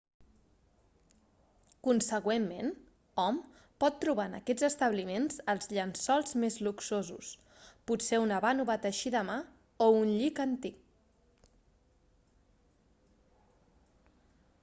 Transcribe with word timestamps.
consegüentment 1.87 2.71
hom 3.23 3.37
pot 3.83 3.99
trobar 4.05 4.25
en 4.31 4.37
aquests 4.37 4.65
establiments 4.69 5.37
els 5.53 5.69
llençols 5.75 6.33
més 6.45 6.57
luxosos 6.69 7.29
potser 7.93 8.21
una 8.23 8.41
vànova 8.47 8.79
teixida 8.87 9.21
a 9.21 9.23
mà 9.29 9.37
o 9.87 9.91
un 10.01 10.11
llit 10.15 10.45
antic 10.49 10.83